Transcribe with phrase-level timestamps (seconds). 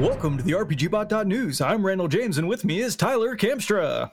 [0.00, 1.60] Welcome to the RPGBot.news.
[1.60, 4.10] I'm Randall James, and with me is Tyler Kamstra.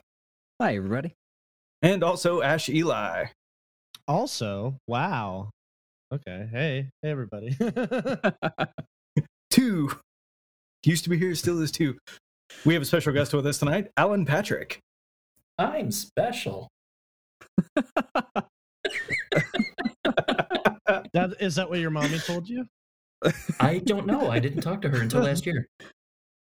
[0.60, 1.14] Hi, everybody.
[1.80, 3.26] And also Ash Eli.
[4.06, 5.50] Also, wow.
[6.10, 6.48] Okay.
[6.50, 7.54] Hey, hey, everybody.
[9.50, 9.90] two.
[10.84, 11.98] Used to be here, still is two.
[12.64, 14.80] We have a special guest with us tonight, Alan Patrick.
[15.58, 16.68] I'm special.
[21.12, 22.64] that is that what your mommy told you?
[23.60, 24.30] I don't know.
[24.30, 25.66] I didn't talk to her until last year.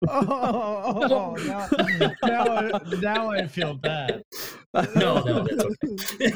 [0.08, 0.16] Oh,
[1.11, 1.67] oh, now,
[2.23, 4.22] now, I, now I feel bad.
[4.95, 6.31] No, no, that's okay.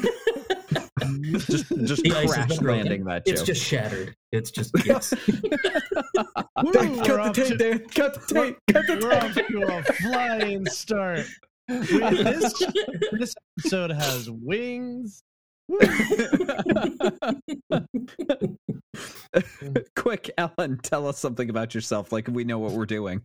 [1.32, 3.32] just just The crash landing that joke.
[3.32, 4.14] It's just shattered.
[4.32, 5.10] It's just yes.
[5.34, 7.78] Cut the tape to- there.
[7.78, 8.56] Cut the tape.
[8.72, 9.48] Cut the We're off tape.
[9.48, 11.26] to a flying start.
[11.68, 12.64] We- this,
[13.12, 15.22] this episode has wings.
[19.96, 23.22] Quick, Alan, tell us something about yourself, like we know what we're doing.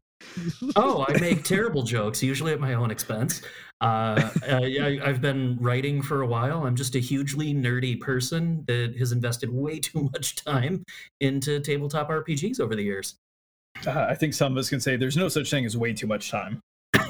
[0.75, 3.41] oh, I make terrible jokes, usually at my own expense.
[3.81, 6.65] Uh, I, I've been writing for a while.
[6.65, 10.83] I'm just a hugely nerdy person that has invested way too much time
[11.21, 13.15] into tabletop RPGs over the years.
[13.85, 16.07] Uh, I think some of us can say there's no such thing as way too
[16.07, 16.61] much time.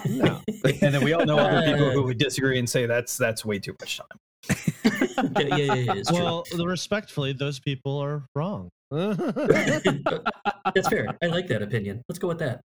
[0.10, 0.42] No.
[0.82, 3.46] And then we all know other people Uh, who would disagree and say that's that's
[3.46, 4.20] way too much time.
[4.50, 4.92] Yeah,
[5.40, 6.20] yeah, yeah, yeah, it's true.
[6.20, 8.70] Well, respectfully, those people are wrong.
[8.92, 11.18] That's fair.
[11.22, 12.02] I like that opinion.
[12.08, 12.62] Let's go with that.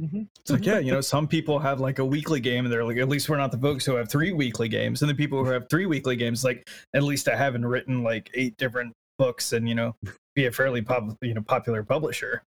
[0.00, 0.22] Mm-hmm.
[0.40, 2.96] It's like, yeah, you know, some people have like a weekly game and they're like,
[2.96, 5.02] at least we're not the folks who have three weekly games.
[5.02, 8.30] And the people who have three weekly games, like, at least I haven't written like
[8.34, 9.94] eight different books and, you know,
[10.34, 12.42] be a fairly pop, you know, popular publisher.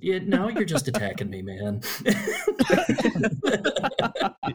[0.00, 1.80] Yeah, now you're just attacking me, man.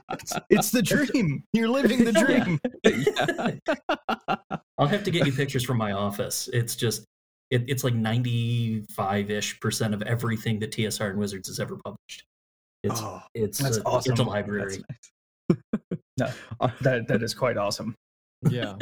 [0.10, 1.44] It's, it's the dream.
[1.54, 2.60] You're living the dream.
[4.30, 4.38] yeah.
[4.78, 6.50] I'll have to get you pictures from my office.
[6.54, 7.06] It's just,
[7.52, 12.24] it, it's like 95 ish percent of everything that TSR and Wizards has ever published.
[12.84, 14.12] It's, Oh, it's, that's a, awesome.
[14.14, 14.84] it's a library.
[16.18, 17.96] That's uh, That that is quite awesome.
[18.50, 18.76] yeah.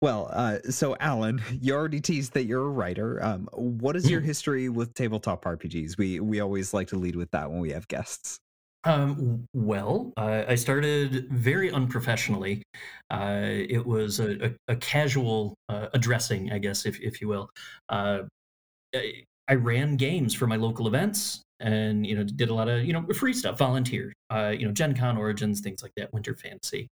[0.00, 3.22] Well, uh, so Alan, you already teased that you're a writer.
[3.22, 5.98] Um, what is your history with tabletop RPGs?
[5.98, 8.38] We we always like to lead with that when we have guests.
[8.84, 12.62] Um, well, uh, I started very unprofessionally.
[13.10, 17.50] Uh, it was a, a, a casual uh, addressing, I guess, if, if you will.
[17.90, 18.20] Uh,
[18.94, 22.84] I, I ran games for my local events and, you know, did a lot of,
[22.84, 26.34] you know, free stuff, volunteered, uh, you know, Gen Con Origins, things like that, Winter
[26.34, 26.88] Fantasy.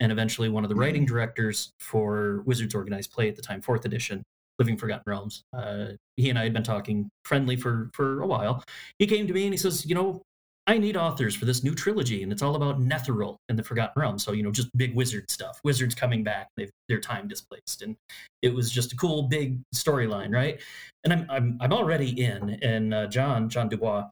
[0.00, 3.84] And eventually one of the writing directors for Wizards Organized Play at the time, fourth
[3.84, 4.22] edition,
[4.58, 8.64] Living Forgotten Realms, uh, he and I had been talking friendly for, for a while.
[8.98, 10.22] He came to me and he says, you know,
[10.68, 14.00] I need authors for this new trilogy, and it's all about Netheril and the Forgotten
[14.00, 14.18] Realm.
[14.18, 15.58] So you know, just big wizard stuff.
[15.64, 17.96] Wizards coming back, they've their time displaced, and
[18.42, 20.60] it was just a cool big storyline, right?
[21.02, 22.58] And I'm I'm I'm already in.
[22.62, 24.08] And uh, John John Dubois,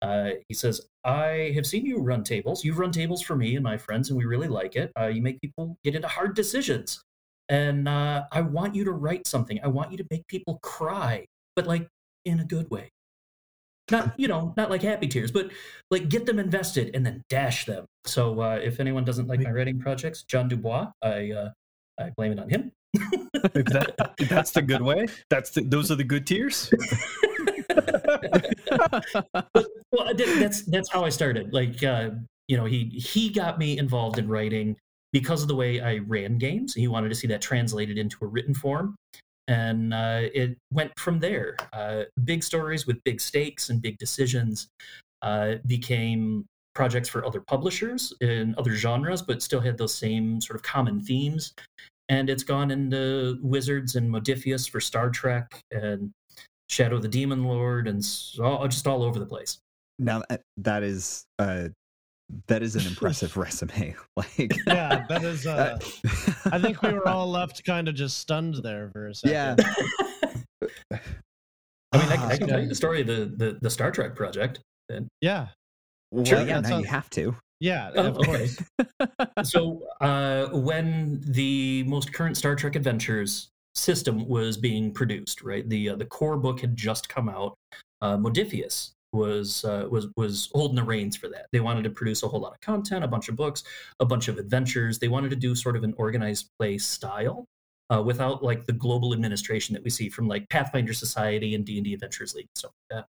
[0.00, 2.64] uh, he says, I have seen you run tables.
[2.64, 4.90] You've run tables for me and my friends, and we really like it.
[4.98, 7.02] Uh, you make people get into hard decisions,
[7.50, 9.60] and uh, I want you to write something.
[9.62, 11.88] I want you to make people cry, but like
[12.24, 12.90] in a good way
[13.90, 15.50] not you know not like happy tears but
[15.90, 17.86] like get them invested and then dash them.
[18.04, 21.50] So uh, if anyone doesn't like my writing projects john dubois i uh,
[21.98, 22.72] i blame it on him.
[23.42, 23.94] That
[24.28, 25.06] that's the good way.
[25.28, 26.72] That's the, those are the good tears.
[29.92, 31.52] well that's that's how i started.
[31.52, 32.10] Like uh,
[32.48, 34.76] you know he he got me involved in writing
[35.12, 36.74] because of the way i ran games.
[36.74, 38.96] He wanted to see that translated into a written form
[39.48, 41.56] and uh, it went from there.
[41.72, 44.68] Uh, big stories with big stakes and big decisions
[45.22, 50.56] uh, became projects for other publishers in other genres but still had those same sort
[50.56, 51.52] of common themes.
[52.08, 56.10] And it's gone into wizards and Modiphius for star trek and
[56.68, 59.58] shadow of the demon lord and so, just all over the place.
[59.98, 61.68] Now that- that is uh,
[62.46, 63.94] that is an impressive resume.
[64.16, 65.46] Like, Yeah, that is.
[65.46, 69.14] Uh, uh, I think we were all left kind of just stunned there for a
[69.14, 69.32] second.
[69.32, 69.56] Yeah.
[71.92, 73.90] I mean, I, I Ah, can tell you the story of the, the, the Star
[73.90, 74.60] Trek project.
[75.20, 75.48] Yeah.
[76.10, 77.34] well, Sure, yeah, yeah, now so- you have to.
[77.62, 77.90] Yeah.
[77.94, 78.48] Oh, of okay.
[78.96, 79.50] course.
[79.50, 85.90] so, uh, when the most current Star Trek Adventures system was being produced, right, the
[85.90, 87.54] uh, the core book had just come out.
[88.00, 91.46] Uh, Modiphius was uh, was was holding the reins for that.
[91.52, 93.64] They wanted to produce a whole lot of content, a bunch of books,
[93.98, 94.98] a bunch of adventures.
[94.98, 97.46] They wanted to do sort of an organized play style
[97.92, 101.76] uh, without like the global administration that we see from like Pathfinder Society and D
[101.78, 103.06] and D Adventures League and stuff like that.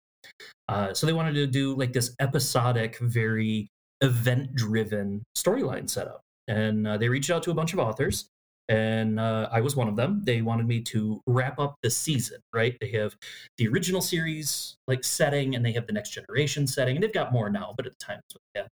[0.73, 3.67] Uh, so they wanted to do like this episodic, very
[4.01, 8.29] event-driven storyline setup, and uh, they reached out to a bunch of authors,
[8.69, 10.21] and uh, I was one of them.
[10.23, 12.39] They wanted me to wrap up the season.
[12.53, 12.77] Right?
[12.79, 13.15] They have
[13.57, 17.33] the original series like setting, and they have the next generation setting, and they've got
[17.33, 18.21] more now, but at the time,
[18.55, 18.67] yeah.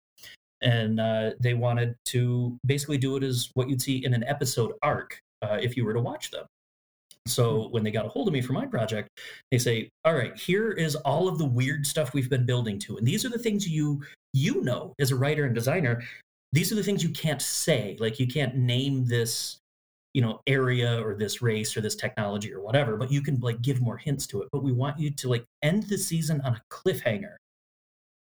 [0.63, 4.73] And uh, they wanted to basically do it as what you'd see in an episode
[4.83, 6.47] arc uh, if you were to watch them.
[7.27, 9.09] So when they got a hold of me for my project,
[9.51, 12.97] they say, "All right, here is all of the weird stuff we've been building to,
[12.97, 14.03] and these are the things you
[14.33, 16.03] you know as a writer and designer.
[16.53, 19.59] These are the things you can't say, like you can't name this,
[20.17, 23.61] you know, area or this race or this technology or whatever, but you can like
[23.61, 24.49] give more hints to it.
[24.51, 27.35] But we want you to like end the season on a cliffhanger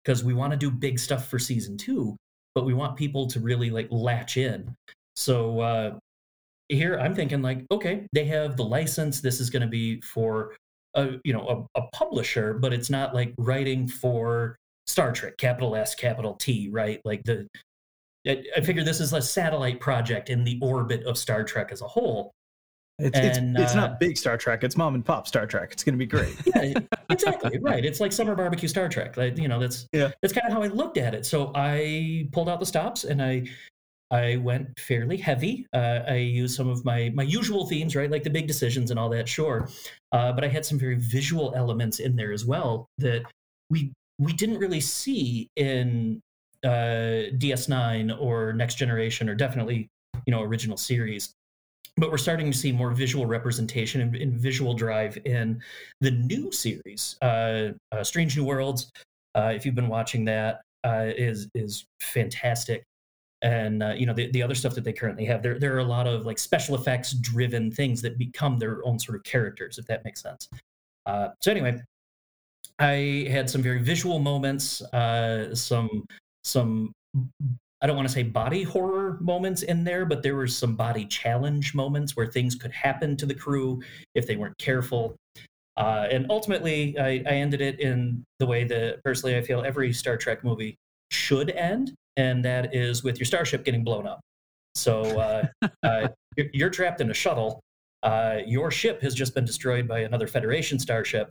[0.04, 2.18] because we want to do big stuff for season two,
[2.54, 4.76] but we want people to really like latch in.
[5.16, 5.98] So uh,
[6.68, 9.22] here I'm thinking like, okay, they have the license.
[9.22, 10.54] This is going to be for
[10.96, 15.78] a you know a, a, publisher, but it's not like writing for Star Trek, capital
[15.78, 17.00] S, capital T, right?
[17.06, 17.48] Like the
[18.28, 21.82] I, I figure this is a satellite project in the orbit of Star Trek as
[21.82, 22.32] a whole.
[22.98, 24.64] It's, and, it's, it's uh, not big Star Trek.
[24.64, 25.74] It's mom and pop Star Trek.
[25.74, 26.36] It's going to be great.
[26.56, 26.80] yeah,
[27.10, 27.60] exactly.
[27.60, 27.84] right.
[27.84, 29.18] It's like summer barbecue Star Trek.
[29.18, 30.12] Like, you know, that's yeah.
[30.22, 31.26] That's kind of how I looked at it.
[31.26, 33.48] So I pulled out the stops and I
[34.12, 35.68] I went fairly heavy.
[35.74, 39.00] Uh, I used some of my my usual themes, right, like the big decisions and
[39.00, 39.28] all that.
[39.28, 39.68] Sure,
[40.12, 43.24] uh, but I had some very visual elements in there as well that
[43.70, 46.22] we we didn't really see in
[46.66, 49.88] uh, DS9 or Next Generation, or definitely
[50.26, 51.34] you know original series.
[51.98, 55.62] But we're starting to see more visual representation and, and visual drive in
[56.02, 58.92] the new series, uh, uh, Strange New Worlds.
[59.34, 62.84] Uh, if you've been watching that, is is fantastic
[63.42, 65.80] and uh, you know the, the other stuff that they currently have there there are
[65.80, 69.78] a lot of like special effects driven things that become their own sort of characters
[69.78, 70.50] if that makes sense
[71.06, 71.80] uh, so anyway
[72.80, 76.06] i had some very visual moments uh, some
[76.46, 76.94] some
[77.82, 81.06] i don't want to say body horror moments in there but there were some body
[81.06, 83.82] challenge moments where things could happen to the crew
[84.14, 85.16] if they weren't careful
[85.78, 89.92] uh, and ultimately I, I ended it in the way that personally i feel every
[89.92, 90.78] star trek movie
[91.12, 94.22] should end and that is with your starship getting blown up.
[94.74, 96.08] So uh, uh,
[96.54, 97.62] you're, trapped in a shuttle.
[98.04, 101.30] Uh, your ship has just been destroyed by another Federation starship,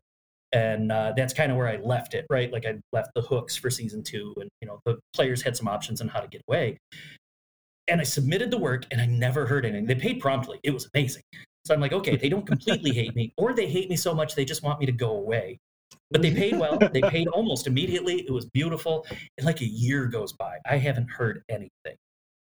[0.54, 2.24] and uh, that's kind of where I left it.
[2.30, 5.56] Right, like I left the hooks for season two, and you know the players had
[5.56, 6.78] some options on how to get away.
[7.88, 9.86] And I submitted the work, and I never heard anything.
[9.86, 10.58] They paid promptly.
[10.62, 11.22] It was amazing.
[11.66, 14.34] So I'm like, okay, they don't completely hate me, or they hate me so much
[14.34, 15.58] they just want me to go away.
[16.10, 16.78] But they paid well.
[16.92, 18.20] they paid almost immediately.
[18.20, 19.06] It was beautiful.
[19.36, 20.58] And like a year goes by.
[20.64, 21.96] I haven't heard anything.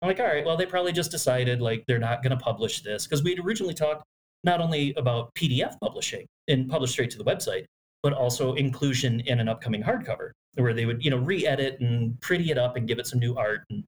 [0.00, 2.82] I'm like, all right, well, they probably just decided like they're not going to publish
[2.82, 4.04] this because we'd originally talked
[4.44, 7.64] not only about PDF publishing and publish straight to the website,
[8.02, 12.50] but also inclusion in an upcoming hardcover where they would, you know, re-edit and pretty
[12.50, 13.84] it up and give it some new art and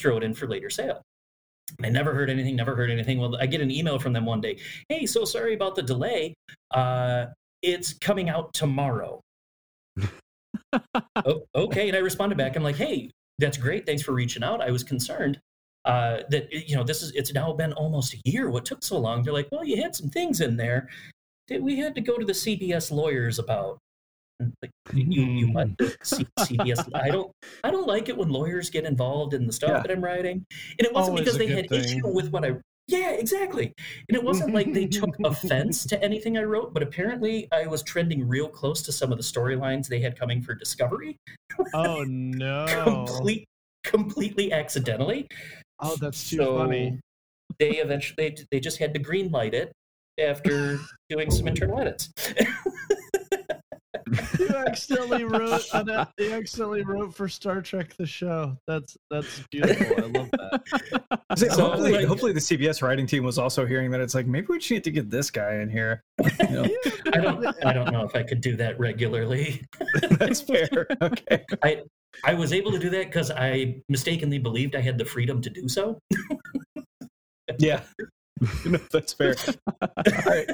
[0.00, 1.02] throw it in for later sale.
[1.82, 3.18] I never heard anything, never heard anything.
[3.18, 4.58] Well, I get an email from them one day.
[4.88, 6.34] Hey, so sorry about the delay.
[6.70, 7.26] Uh,
[7.62, 9.20] it's coming out tomorrow.
[10.72, 11.88] oh, okay.
[11.88, 12.56] And I responded back.
[12.56, 13.84] I'm like, hey, that's great.
[13.84, 14.62] Thanks for reaching out.
[14.62, 15.38] I was concerned
[15.84, 18.50] uh, that, you know, this is, it's now been almost a year.
[18.50, 19.22] What took so long?
[19.22, 20.88] They're like, well, you had some things in there
[21.48, 23.78] that we had to go to the CBS lawyers about.
[24.40, 25.10] Like, mm-hmm.
[25.10, 25.76] you, you what?
[25.76, 26.88] CBS?
[26.94, 27.30] I don't,
[27.64, 29.80] I don't like it when lawyers get involved in the stuff yeah.
[29.82, 30.44] that I'm writing.
[30.78, 31.80] And it wasn't Always because they had thing.
[31.82, 32.54] issue with what I
[32.88, 33.74] yeah, exactly.
[34.08, 37.82] And it wasn't like they took offense to anything I wrote, but apparently I was
[37.82, 41.18] trending real close to some of the storylines they had coming for Discovery.
[41.74, 42.64] Oh no.
[42.66, 43.44] Complete,
[43.84, 45.28] completely accidentally.
[45.80, 46.98] Oh, that's too so funny.
[47.58, 49.70] they eventually they just had to green light it
[50.18, 52.10] after doing some internal edits.
[54.38, 55.62] you accidentally wrote
[56.18, 58.56] you accidentally wrote for Star Trek the show.
[58.66, 59.86] That's that's beautiful.
[59.86, 61.20] I love that.
[61.36, 64.26] So, oh hopefully, like, hopefully the CBS writing team was also hearing that it's like
[64.26, 66.02] maybe we just need to get this guy in here.
[66.40, 66.66] You know?
[67.12, 69.66] I don't I don't know if I could do that regularly.
[70.10, 70.86] that's fair.
[71.02, 71.44] Okay.
[71.62, 71.82] I
[72.24, 75.50] I was able to do that because I mistakenly believed I had the freedom to
[75.50, 75.98] do so.
[77.58, 77.82] yeah.
[78.66, 79.34] no, that's fair.
[79.80, 79.88] All
[80.26, 80.48] right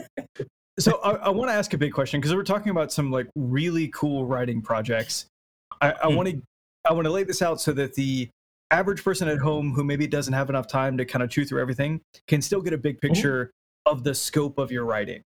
[0.78, 3.28] so I, I want to ask a big question because we're talking about some like
[3.36, 5.26] really cool writing projects.
[5.80, 6.40] I want to
[6.88, 8.28] I want to lay this out so that the
[8.70, 11.60] average person at home who maybe doesn't have enough time to kind of chew through
[11.60, 13.12] everything can still get a big mm-hmm.
[13.12, 13.50] picture
[13.84, 15.22] of the scope of your writing.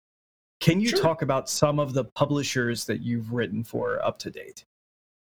[0.59, 0.99] Can you sure.
[0.99, 4.63] talk about some of the publishers that you've written for up to date?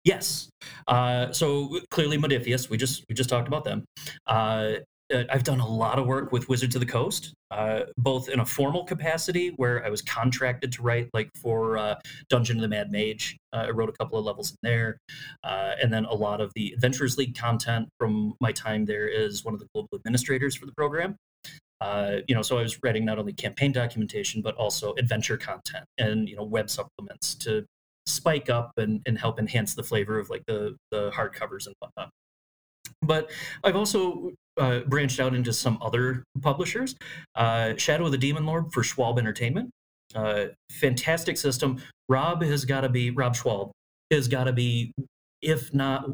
[0.03, 0.49] Yes.
[0.87, 2.69] Uh, so clearly, Modiphius.
[2.69, 3.83] We just we just talked about them.
[4.25, 4.75] Uh,
[5.11, 8.45] I've done a lot of work with Wizards of the Coast, uh, both in a
[8.45, 11.95] formal capacity where I was contracted to write, like for uh,
[12.29, 13.37] Dungeon of the Mad Mage.
[13.53, 14.97] Uh, I wrote a couple of levels in there,
[15.43, 19.45] uh, and then a lot of the Adventurers League content from my time there as
[19.45, 21.15] one of the global administrators for the program.
[21.79, 25.85] Uh, you know, so I was writing not only campaign documentation but also adventure content
[25.97, 27.65] and you know web supplements to
[28.07, 32.09] spike up and, and help enhance the flavor of like the the hardcovers and whatnot.
[33.01, 33.29] But
[33.63, 36.95] I've also uh, branched out into some other publishers.
[37.35, 39.69] Uh, Shadow of the Demon Lord for Schwalb Entertainment.
[40.15, 41.81] Uh, fantastic system.
[42.09, 43.71] Rob has got to be, Rob Schwalb
[44.11, 44.93] has got to be,
[45.41, 46.05] if not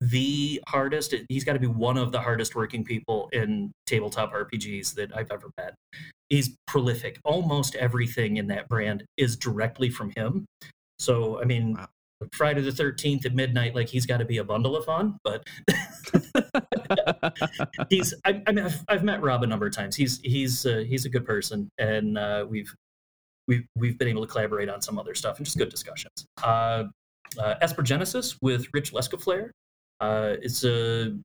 [0.00, 4.94] the hardest, he's got to be one of the hardest working people in tabletop RPGs
[4.94, 5.74] that I've ever met.
[6.28, 7.18] He's prolific.
[7.24, 10.46] Almost everything in that brand is directly from him.
[10.98, 11.88] So, I mean, wow.
[12.32, 15.46] Friday the 13th at midnight, like he's got to be a bundle of fun, but
[17.90, 19.96] he's, I, I, mean, I've, I've, met Rob a number of times.
[19.96, 22.72] He's, he's, uh, he's a good person and uh, we've,
[23.48, 26.26] we've, we've been able to collaborate on some other stuff and just good discussions.
[26.42, 26.84] Uh,
[27.38, 29.50] uh, Esper Genesis with Rich Lescouflair.
[30.00, 31.16] Uh, it's a,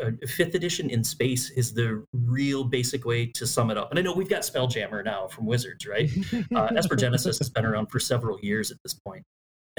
[0.00, 3.90] a, fifth edition in space is the real basic way to sum it up.
[3.90, 6.10] And I know we've got Spelljammer now from Wizards, right?
[6.54, 9.22] Uh, Esper Genesis has been around for several years at this point,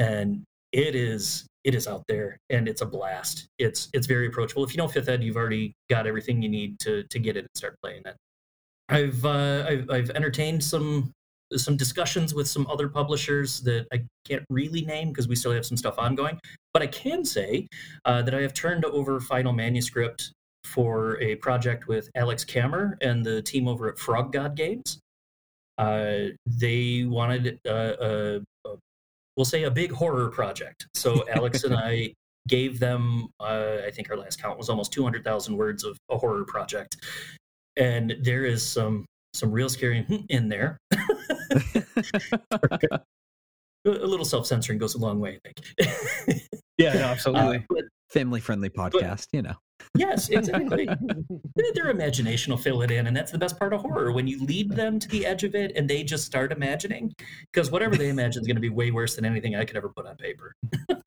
[0.01, 3.47] and it is it is out there and it's a blast.
[3.59, 4.63] It's it's very approachable.
[4.63, 7.41] If you know fifth ed, you've already got everything you need to to get it
[7.41, 8.15] and start playing it.
[8.89, 11.11] I've uh, I've, I've entertained some
[11.53, 15.65] some discussions with some other publishers that I can't really name because we still have
[15.65, 16.39] some stuff ongoing.
[16.73, 17.67] But I can say
[18.05, 20.31] uh, that I have turned over final manuscript
[20.63, 24.99] for a project with Alex Kammer and the team over at Frog God Games.
[25.77, 28.41] Uh, they wanted a, a,
[29.37, 30.87] we'll say a big horror project.
[30.95, 32.13] So Alex and I
[32.47, 36.45] gave them, uh, I think our last count was almost 200,000 words of a horror
[36.45, 36.97] project.
[37.77, 40.77] And there is some some real scary in there.
[40.91, 40.97] a
[43.85, 46.47] little self censoring goes a long way, I think.
[46.77, 47.57] yeah, no, absolutely.
[47.57, 49.55] Uh, but, Family friendly podcast, but, you know.
[49.95, 50.87] Yes, exactly.
[51.75, 54.43] Their imagination will fill it in, and that's the best part of horror when you
[54.45, 57.13] lead them to the edge of it and they just start imagining.
[57.51, 59.89] Because whatever they imagine is going to be way worse than anything I could ever
[59.89, 60.55] put on paper.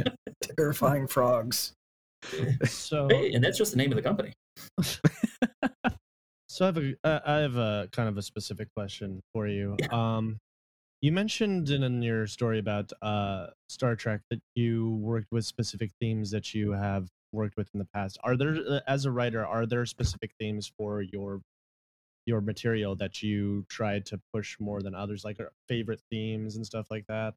[0.56, 1.72] Terrifying frogs.
[2.66, 4.32] So, hey, and that's just the name of the company.
[6.48, 9.76] so I have a uh, I have a kind of a specific question for you.
[9.78, 9.88] Yeah.
[9.90, 10.38] Um,
[11.00, 15.90] you mentioned in, in your story about uh, Star Trek that you worked with specific
[16.00, 18.18] themes that you have worked with in the past.
[18.24, 21.40] Are there, uh, as a writer, are there specific themes for your
[22.26, 25.38] your material that you tried to push more than others, like
[25.68, 27.34] favorite themes and stuff like that?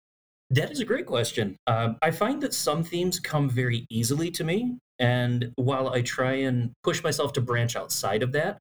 [0.50, 1.58] That is a great question.
[1.68, 6.34] Um, I find that some themes come very easily to me, and while I try
[6.34, 8.60] and push myself to branch outside of that,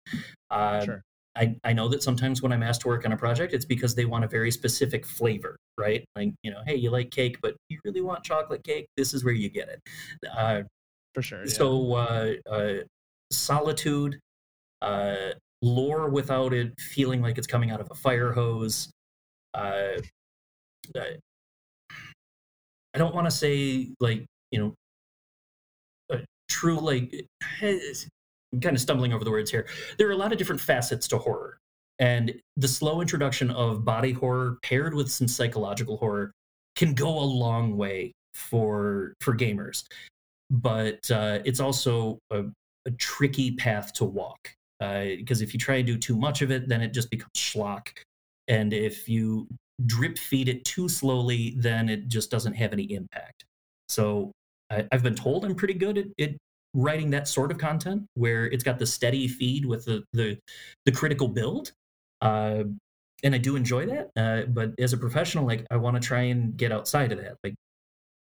[0.50, 1.02] uh, sure.
[1.37, 3.95] I, I know that sometimes when I'm asked to work on a project, it's because
[3.95, 6.05] they want a very specific flavor, right?
[6.16, 8.87] Like, you know, hey, you like cake, but you really want chocolate cake?
[8.97, 9.81] This is where you get it.
[10.37, 10.62] Uh,
[11.16, 11.46] For sure.
[11.46, 11.52] Yeah.
[11.52, 12.75] So, uh, uh,
[13.32, 14.20] solitude,
[14.82, 15.32] uh,
[15.62, 18.90] lore without it feeling like it's coming out of a fire hose.
[19.54, 19.96] Uh,
[20.94, 21.16] I
[22.99, 24.75] don't want to say like, you know,
[26.50, 27.26] true like
[28.52, 29.66] I'm kind of stumbling over the words here.
[29.96, 31.56] There are a lot of different facets to horror.
[31.99, 36.32] And the slow introduction of body horror paired with some psychological horror
[36.75, 39.85] can go a long way for for gamers.
[40.50, 42.45] But uh, it's also a,
[42.87, 46.50] a, tricky path to walk because uh, if you try and do too much of
[46.50, 47.88] it, then it just becomes schlock.
[48.47, 49.49] And if you
[49.87, 53.45] drip feed it too slowly, then it just doesn't have any impact.
[53.88, 54.33] So
[54.71, 56.37] I, have been told I'm pretty good at, at
[56.75, 60.38] writing that sort of content where it's got the steady feed with the the,
[60.85, 61.73] the critical build.
[62.21, 62.65] Uh,
[63.23, 64.11] and I do enjoy that.
[64.17, 67.37] Uh, but as a professional, like I want to try and get outside of that.
[67.43, 67.55] Like,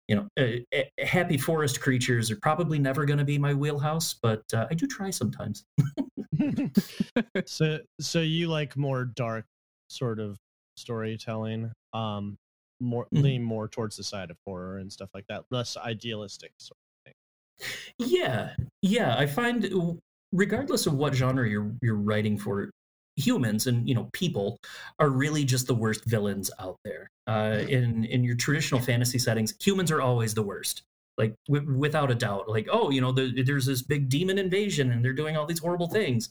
[0.07, 4.43] you know, uh, happy forest creatures are probably never going to be my wheelhouse, but
[4.53, 5.65] uh, I do try sometimes.
[7.45, 9.45] so, so you like more dark
[9.88, 10.38] sort of
[10.77, 12.38] storytelling, um,
[12.79, 13.24] more mm-hmm.
[13.24, 17.13] lean more towards the side of horror and stuff like that, less idealistic sort of
[17.13, 18.10] thing.
[18.10, 19.15] yeah, yeah.
[19.17, 20.00] I find
[20.31, 22.72] regardless of what genre you're you're writing for,
[23.15, 24.58] humans and you know people
[25.00, 27.10] are really just the worst villains out there.
[27.27, 30.84] Uh, in in your traditional fantasy settings, humans are always the worst.
[31.17, 32.50] Like w- without a doubt.
[32.50, 35.60] Like oh, you know, the, there's this big demon invasion and they're doing all these
[35.60, 36.29] horrible things.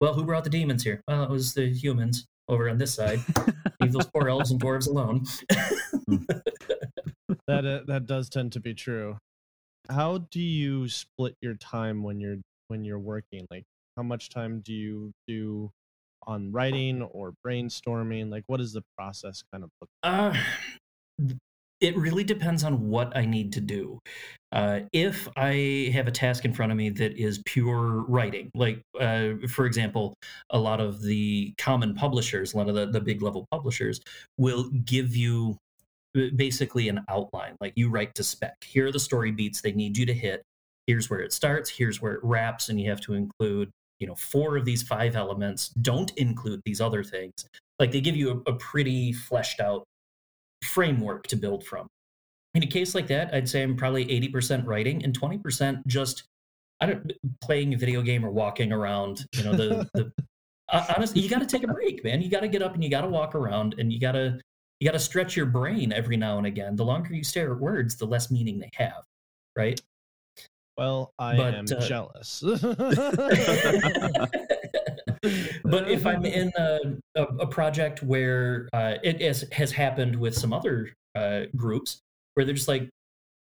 [0.00, 1.00] Well, who brought the demons here?
[1.06, 3.20] Well, it was the humans over on this side.
[3.80, 5.24] Leave those poor elves and dwarves alone.
[7.46, 9.16] that uh, that does tend to be true
[9.90, 12.38] how do you split your time when you're
[12.68, 13.64] when you're working like
[13.96, 15.70] how much time do you do
[16.26, 18.30] on writing or brainstorming?
[18.30, 19.90] Like, what is the process kind of look?
[20.02, 20.34] Uh,
[21.80, 23.98] it really depends on what I need to do.
[24.52, 28.80] Uh, if I have a task in front of me that is pure writing, like
[28.98, 30.14] uh, for example,
[30.50, 34.00] a lot of the common publishers, a lot of the, the big level publishers
[34.38, 35.58] will give you
[36.36, 37.56] basically an outline.
[37.60, 38.54] Like you write to spec.
[38.64, 40.42] Here are the story beats they need you to hit.
[40.86, 41.70] Here's where it starts.
[41.70, 43.70] Here's where it wraps, and you have to include
[44.04, 45.68] you know four of these five elements.
[45.80, 47.32] Don't include these other things.
[47.78, 49.84] Like they give you a, a pretty fleshed out
[50.62, 51.86] framework to build from.
[52.52, 56.24] In a case like that, I'd say I'm probably 80% writing and 20% just
[56.82, 59.24] I don't playing a video game or walking around.
[59.32, 60.12] You know, the, the
[60.68, 62.20] uh, honestly, you got to take a break, man.
[62.20, 64.38] You got to get up and you got to walk around and you got to
[64.80, 66.76] you got to stretch your brain every now and again.
[66.76, 69.02] The longer you stare at words, the less meaning they have,
[69.56, 69.80] right?
[70.76, 72.40] Well, I but, am uh, jealous.
[75.64, 76.78] but if I'm in a,
[77.14, 82.00] a, a project where uh, it has, has happened with some other uh, groups
[82.34, 82.88] where they're just like,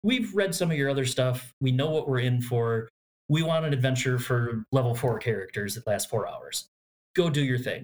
[0.03, 2.89] we've read some of your other stuff, we know what we're in for,
[3.29, 6.67] we want an adventure for level four characters that lasts four hours.
[7.15, 7.83] Go do your thing.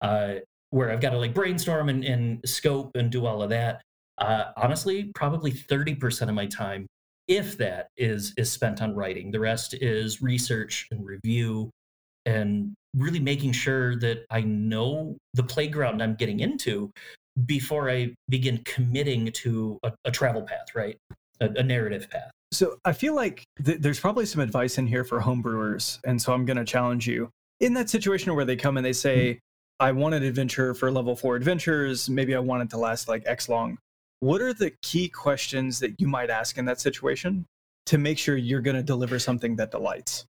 [0.00, 0.36] Uh,
[0.70, 3.82] where I've got to like brainstorm and, and scope and do all of that.
[4.18, 6.86] Uh, honestly, probably 30% of my time,
[7.30, 9.30] if that, is is spent on writing.
[9.30, 11.70] The rest is research and review
[12.26, 16.90] and really making sure that I know the playground I'm getting into
[17.46, 20.98] before I begin committing to a, a travel path, right?
[21.40, 22.30] A, a, narrative path.
[22.52, 26.00] So I feel like th- there's probably some advice in here for homebrewers.
[26.04, 28.92] And so I'm going to challenge you in that situation where they come and they
[28.92, 29.86] say, mm-hmm.
[29.86, 32.10] I want an adventure for level four adventures.
[32.10, 33.78] Maybe I want it to last like X long.
[34.20, 37.46] What are the key questions that you might ask in that situation
[37.86, 40.26] to make sure you're going to deliver something that delights?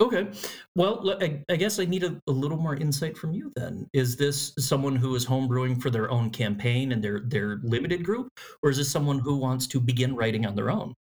[0.00, 0.28] Okay.
[0.74, 3.88] Well, I, I guess I need a, a, little more insight from you then.
[3.92, 8.28] Is this someone who is homebrewing for their own campaign and their their limited group,
[8.62, 10.94] or is this someone who wants to begin writing on their own?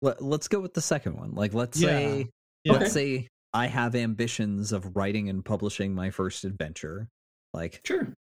[0.00, 1.34] Let, us go with the second one.
[1.34, 1.88] Like, let's yeah.
[1.88, 2.28] say,
[2.64, 2.72] yeah.
[2.72, 7.08] let's say I have ambitions of writing and publishing my first adventure.
[7.52, 8.14] Like, sure.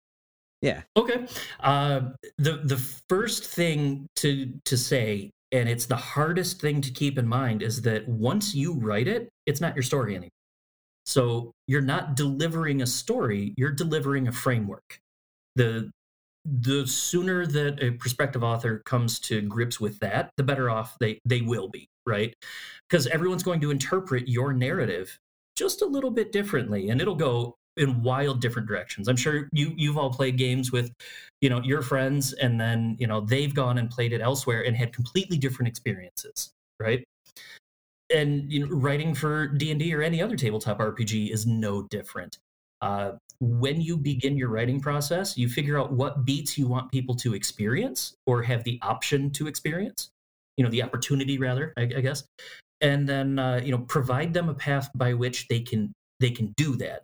[0.65, 0.81] Yeah.
[0.97, 1.27] Okay.
[1.61, 2.01] Uh,
[2.39, 7.29] the the first thing to to say and it's the hardest thing to keep in
[7.29, 10.31] mind is that once you write it it's not your story anymore
[11.05, 14.99] so you're not delivering a story you're delivering a framework
[15.55, 15.91] the
[16.45, 21.21] the sooner that a prospective author comes to grips with that the better off they
[21.27, 22.35] they will be right
[22.89, 25.19] because everyone's going to interpret your narrative
[25.57, 29.09] just a little bit differently and it'll go in wild different directions.
[29.09, 30.93] I'm sure you you've all played games with,
[31.41, 34.77] you know, your friends, and then you know they've gone and played it elsewhere and
[34.77, 37.05] had completely different experiences, right?
[38.15, 41.83] And you know, writing for D and D or any other tabletop RPG is no
[41.83, 42.39] different.
[42.81, 47.15] Uh, when you begin your writing process, you figure out what beats you want people
[47.17, 50.11] to experience or have the option to experience.
[50.57, 52.23] You know, the opportunity rather, I, I guess,
[52.81, 56.53] and then uh, you know provide them a path by which they can they can
[56.57, 57.03] do that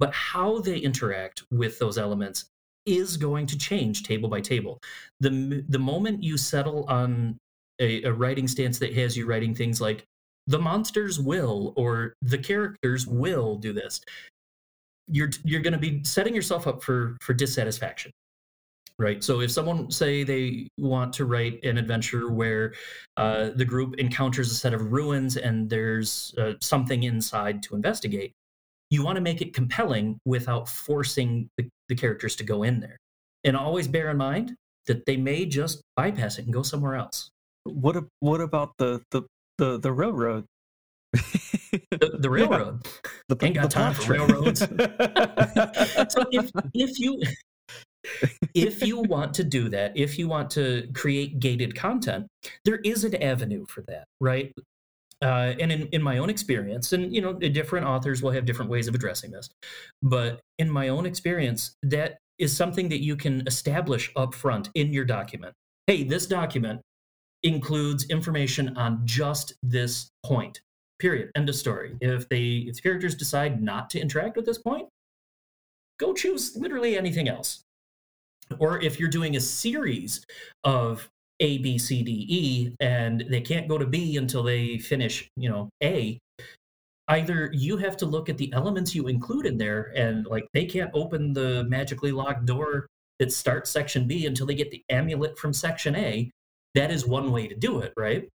[0.00, 2.46] but how they interact with those elements
[2.86, 4.80] is going to change table by table.
[5.20, 7.36] The, the moment you settle on
[7.78, 10.04] a, a writing stance that has you writing things like,
[10.46, 14.00] the monsters will or the characters will do this,
[15.06, 18.10] you're, you're going to be setting yourself up for, for dissatisfaction
[18.98, 22.74] right so if someone say they want to write an adventure where
[23.16, 28.34] uh, the group encounters a set of ruins and there's uh, something inside to investigate
[28.90, 32.98] you want to make it compelling without forcing the, the characters to go in there.
[33.44, 34.54] And always bear in mind
[34.86, 37.30] that they may just bypass it and go somewhere else.
[37.64, 39.22] What what about the the
[39.58, 40.44] the, the railroad?
[41.12, 42.80] the, the, railroad.
[42.84, 43.10] Yeah.
[43.28, 44.60] The, Ain't got the time for railroads.
[46.12, 47.20] so if if you
[48.54, 52.26] if you want to do that, if you want to create gated content,
[52.64, 54.52] there is an avenue for that, right?
[55.22, 58.70] Uh, and in, in my own experience, and you know, different authors will have different
[58.70, 59.50] ways of addressing this,
[60.02, 64.92] but in my own experience, that is something that you can establish up front in
[64.94, 65.52] your document.
[65.86, 66.80] Hey, this document
[67.42, 70.62] includes information on just this point.
[70.98, 71.30] Period.
[71.34, 71.96] End of story.
[72.00, 74.88] If they if the characters decide not to interact with this point,
[75.98, 77.62] go choose literally anything else.
[78.58, 80.24] Or if you're doing a series
[80.64, 81.08] of
[81.40, 85.48] a, B, C, D, E, and they can't go to B until they finish, you
[85.48, 86.18] know, A.
[87.08, 90.64] Either you have to look at the elements you include in there, and like they
[90.64, 92.86] can't open the magically locked door
[93.18, 96.30] that starts section B until they get the amulet from section A.
[96.74, 98.28] That is one way to do it, right?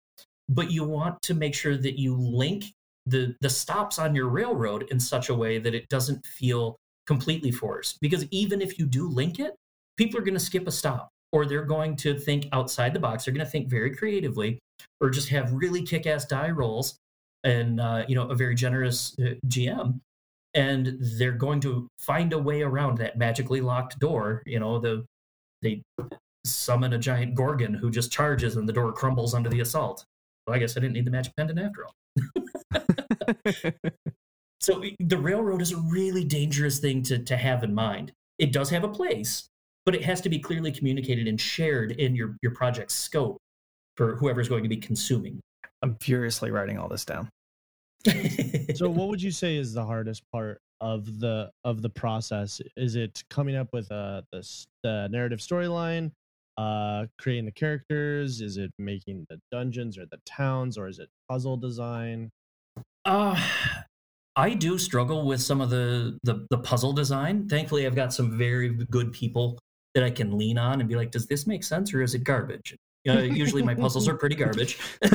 [0.48, 2.64] But you want to make sure that you link
[3.06, 7.52] the the stops on your railroad in such a way that it doesn't feel completely
[7.52, 8.00] forced.
[8.00, 9.54] Because even if you do link it,
[9.96, 13.24] people are going to skip a stop or they're going to think outside the box.
[13.24, 14.58] They're going to think very creatively
[15.00, 16.96] or just have really kick-ass die rolls
[17.42, 20.00] and uh, you know a very generous uh, GM
[20.54, 24.42] and they're going to find a way around that magically locked door.
[24.46, 25.04] You know, the
[25.62, 25.82] they
[26.44, 30.04] summon a giant gorgon who just charges and the door crumbles under the assault.
[30.46, 31.94] Well, I guess I didn't need the magic pendant after all.
[34.60, 38.12] so the railroad is a really dangerous thing to, to have in mind.
[38.38, 39.48] It does have a place,
[39.84, 43.38] but it has to be clearly communicated and shared in your, your project's scope
[43.96, 45.40] for whoever's going to be consuming.
[45.82, 47.28] I'm furiously writing all this down.
[48.74, 52.96] so what would you say is the hardest part of the of the process is
[52.96, 56.10] it coming up with uh the, the narrative storyline
[56.58, 61.08] uh creating the characters is it making the dungeons or the towns or is it
[61.28, 62.30] puzzle design
[63.06, 63.40] uh
[64.36, 68.36] i do struggle with some of the, the the puzzle design thankfully i've got some
[68.36, 69.58] very good people
[69.94, 72.24] that i can lean on and be like does this make sense or is it
[72.24, 72.76] garbage
[73.08, 74.78] uh, usually my puzzles are pretty garbage.
[75.04, 75.12] so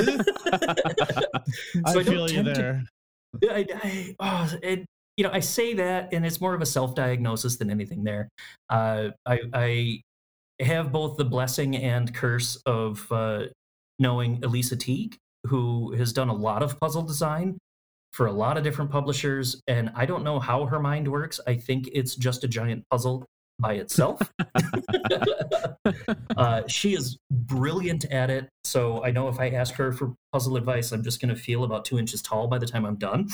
[1.85, 2.83] I, I feel you there.
[3.41, 4.85] To, I, I, oh, it,
[5.17, 8.03] you know, I say that, and it's more of a self-diagnosis than anything.
[8.03, 8.29] There,
[8.69, 10.01] uh, I, I
[10.59, 13.45] have both the blessing and curse of uh,
[13.97, 17.57] knowing Elisa Teague, who has done a lot of puzzle design
[18.13, 21.39] for a lot of different publishers, and I don't know how her mind works.
[21.47, 23.25] I think it's just a giant puzzle
[23.59, 24.21] by itself.
[26.37, 28.49] uh, she is brilliant at it.
[28.63, 31.63] So I know if I ask her for puzzle advice, I'm just going to feel
[31.63, 33.27] about two inches tall by the time I'm done.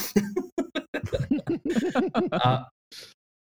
[2.32, 2.64] uh,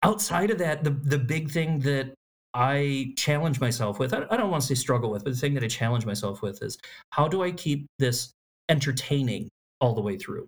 [0.03, 2.15] outside of that, the, the big thing that
[2.55, 5.55] I challenge myself with, I, I don't want to say struggle with, but the thing
[5.55, 6.79] that I challenge myself with is
[7.11, 8.33] how do I keep this
[8.69, 9.49] entertaining
[9.81, 10.47] all the way through?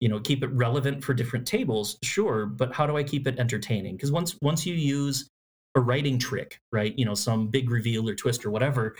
[0.00, 3.38] you know keep it relevant for different tables sure but how do i keep it
[3.38, 5.28] entertaining because once once you use
[5.74, 6.96] a writing trick, right?
[6.96, 8.96] You know, some big reveal or twist or whatever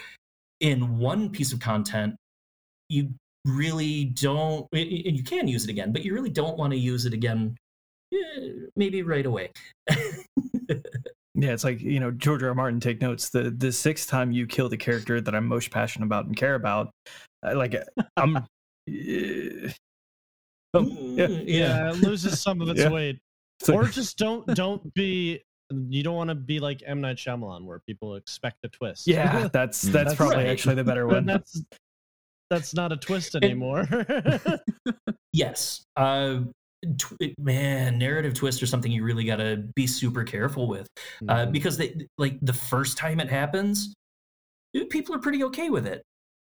[0.60, 2.16] in one piece of content,
[2.88, 3.10] you
[3.44, 7.06] really don't, and you can use it again, but you really don't want to use
[7.06, 7.56] it again,
[8.12, 9.50] eh, maybe right away.
[9.90, 12.50] yeah, it's like, you know, George R.
[12.50, 12.54] R.
[12.54, 13.30] Martin, take notes.
[13.30, 16.54] The, the sixth time you kill the character that I'm most passionate about and care
[16.54, 16.90] about,
[17.42, 17.76] like,
[18.16, 18.36] I'm.
[18.36, 18.40] Uh,
[20.74, 21.26] oh, yeah.
[21.26, 22.90] yeah, it loses some of its yeah.
[22.90, 23.18] weight.
[23.60, 27.16] It's or like, just don't don't be you don't want to be like M Night
[27.16, 29.06] Shyamalan, where people expect a twist.
[29.06, 30.48] Yeah, that's that's, that's probably right.
[30.48, 31.26] actually the better one.
[31.26, 31.62] that's
[32.50, 33.86] that's not a twist anymore.
[35.32, 36.40] yes, uh,
[36.98, 40.88] tw- man, narrative twist or something you really got to be super careful with,
[41.28, 41.52] uh, mm-hmm.
[41.52, 43.94] because they like the first time it happens,
[44.90, 46.02] people are pretty okay with it.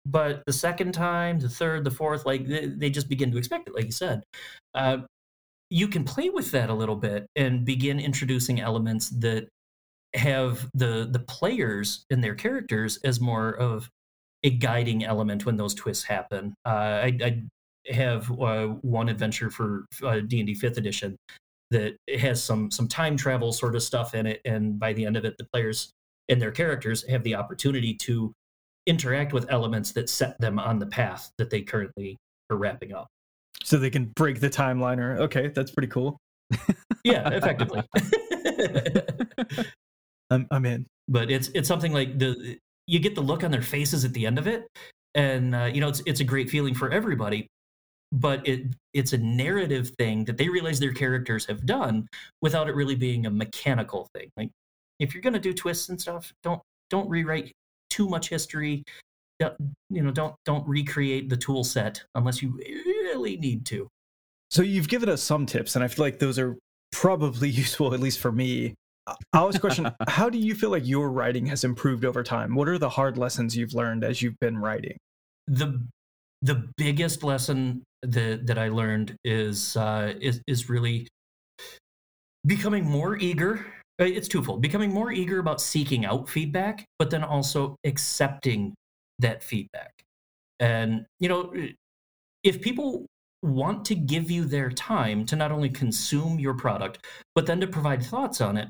[0.08, 3.68] But the second time, the third, the fourth, like they, they just begin to expect
[3.68, 4.22] it, like you said.
[4.76, 5.00] Uh,
[5.70, 9.48] you can play with that a little bit and begin introducing elements that
[10.14, 13.90] have the the players and their characters as more of
[14.44, 16.54] a guiding element when those twists happen.
[16.66, 17.44] Uh, I, I,
[17.88, 21.16] have uh, one adventure for uh, D and D Fifth Edition
[21.70, 25.18] that has some some time travel sort of stuff in it, and by the end
[25.18, 25.92] of it, the players
[26.28, 28.34] and their characters have the opportunity to
[28.88, 32.18] interact with elements that set them on the path that they currently
[32.50, 33.08] are wrapping up
[33.64, 36.18] so they can break the timeline or okay that's pretty cool.
[37.04, 37.84] Yeah effectively.
[40.32, 40.88] I'm, I'm in.
[41.08, 44.26] But it's it's something like the you get the look on their faces at the
[44.26, 44.66] end of it
[45.14, 47.48] and uh, you know it's it's a great feeling for everybody
[48.12, 52.08] but it it's a narrative thing that they realize their characters have done
[52.42, 54.30] without it really being a mechanical thing.
[54.38, 54.50] Like
[55.00, 57.52] if you're going to do twists and stuff don't don't rewrite
[57.90, 58.84] too much history.
[59.42, 62.58] You know don't don't recreate the tool set unless you
[63.16, 63.88] really need to.
[64.52, 66.58] So you've given us some tips and i feel like those are
[66.92, 68.76] probably useful at least for me.
[69.34, 69.92] I'll ask a question.
[70.08, 72.56] How do you feel like your writing has improved over time?
[72.56, 74.98] What are the hard lessons you've learned as you've been writing?
[75.48, 75.86] The
[76.42, 81.08] the biggest lesson that that i learned is uh is, is really
[82.46, 83.66] becoming more eager
[84.00, 88.76] uh, it's twofold becoming more eager about seeking out feedback but then also accepting
[89.20, 89.92] that feedback.
[90.60, 91.54] And, you know,
[92.46, 93.06] if people
[93.42, 97.06] want to give you their time to not only consume your product,
[97.36, 98.70] but then to provide thoughts on it,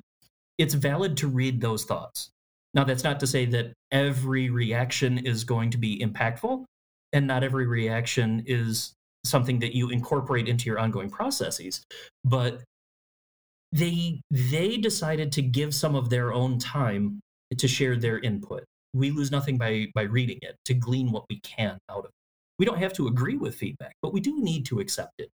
[0.58, 2.30] it's valid to read those thoughts.
[2.74, 6.66] Now, that's not to say that every reaction is going to be impactful,
[7.14, 11.84] and not every reaction is something that you incorporate into your ongoing processes.
[12.24, 12.64] But
[13.72, 17.20] they they decided to give some of their own time
[17.58, 18.64] to share their input
[18.96, 22.12] we lose nothing by by reading it to glean what we can out of it.
[22.58, 25.30] We don't have to agree with feedback, but we do need to accept it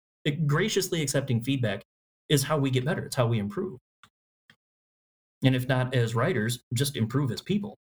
[0.48, 1.84] graciously accepting feedback
[2.30, 3.06] is how we get better.
[3.06, 3.78] It's how we improve.
[5.44, 7.76] And if not as writers, just improve as people.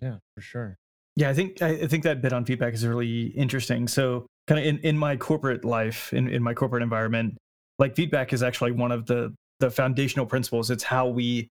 [0.00, 0.76] Yeah, for sure.
[1.16, 3.88] Yeah, I think I think that bit on feedback is really interesting.
[3.88, 7.36] So, kind of in, in my corporate life, in, in my corporate environment,
[7.78, 10.70] like feedback is actually one of the the foundational principles.
[10.70, 11.48] It's how we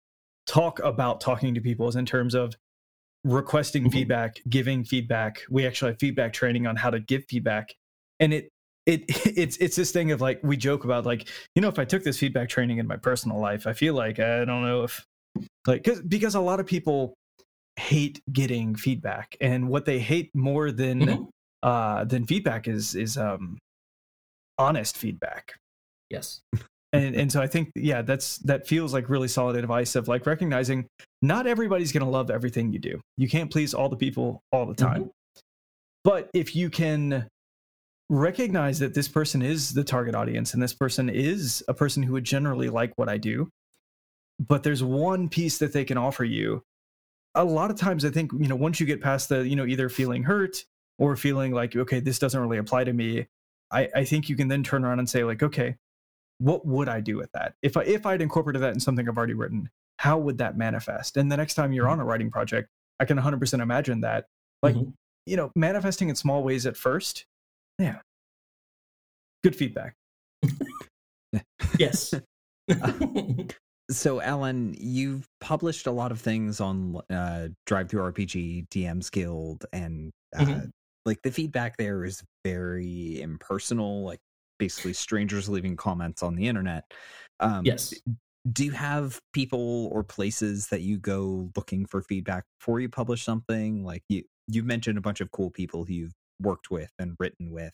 [0.47, 2.55] talk about talking to people is in terms of
[3.23, 3.91] requesting mm-hmm.
[3.91, 5.41] feedback, giving feedback.
[5.49, 7.75] We actually have feedback training on how to give feedback.
[8.19, 8.49] And it
[8.85, 9.05] it
[9.37, 12.03] it's it's this thing of like we joke about like, you know, if I took
[12.03, 15.05] this feedback training in my personal life, I feel like I don't know if
[15.67, 17.15] like cause, because a lot of people
[17.75, 21.23] hate getting feedback and what they hate more than mm-hmm.
[21.63, 23.57] uh than feedback is is um
[24.57, 25.53] honest feedback
[26.09, 26.41] yes
[26.93, 30.25] and and so i think yeah that's that feels like really solid advice of like
[30.25, 30.87] recognizing
[31.21, 34.65] not everybody's going to love everything you do you can't please all the people all
[34.65, 35.09] the time mm-hmm.
[36.03, 37.27] but if you can
[38.09, 42.13] recognize that this person is the target audience and this person is a person who
[42.13, 43.47] would generally like what i do
[44.39, 46.63] but there's one piece that they can offer you
[47.35, 49.65] a lot of times i think you know once you get past the you know
[49.65, 50.65] either feeling hurt
[50.97, 53.27] or feeling like okay this doesn't really apply to me
[53.71, 55.75] i i think you can then turn around and say like okay
[56.39, 59.17] what would i do with that if i if i'd incorporated that in something i've
[59.17, 61.93] already written how would that manifest and the next time you're mm-hmm.
[61.93, 64.25] on a writing project i can 100% imagine that
[64.63, 64.89] like mm-hmm.
[65.25, 67.25] you know manifesting in small ways at first
[67.77, 67.97] yeah
[69.43, 69.95] good feedback
[71.77, 72.13] yes
[73.91, 80.41] so alan you've published a lot of things on uh, DriveThruRPG, dms guild and uh,
[80.41, 80.65] mm-hmm.
[81.05, 84.19] like the feedback there is very impersonal like
[84.59, 86.83] basically strangers leaving comments on the internet
[87.39, 87.93] um, yes
[88.51, 93.23] do you have people or places that you go looking for feedback before you publish
[93.23, 97.15] something like you you mentioned a bunch of cool people who you've worked with and
[97.19, 97.73] written with